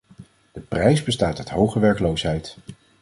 [0.51, 2.57] De prijs bestaat uit hoge werkloosheid.